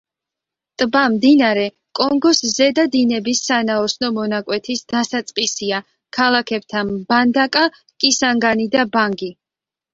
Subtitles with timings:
[0.81, 1.65] ტბა მდინარე
[1.99, 5.85] კონგოს ზედა დინების სანაოსნო მონაკვეთის დასაწყისია
[6.21, 9.35] ქალაქებთან მბანდაკა, კისანგანი და ბანგი.